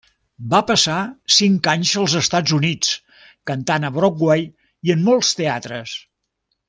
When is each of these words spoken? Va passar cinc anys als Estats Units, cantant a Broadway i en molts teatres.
Va 0.51 0.59
passar 0.69 0.95
cinc 1.35 1.69
anys 1.73 1.91
als 2.03 2.15
Estats 2.21 2.55
Units, 2.59 2.95
cantant 3.51 3.85
a 3.85 3.93
Broadway 3.99 4.45
i 4.89 4.95
en 4.97 5.05
molts 5.11 5.31
teatres. 5.43 5.95